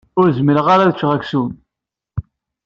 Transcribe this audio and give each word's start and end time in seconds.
Ur 0.19 0.27
zmireɣ 0.37 0.67
ara 0.73 0.83
ad 0.85 0.93
ččeɣ 0.95 1.11
aksum. 1.17 1.49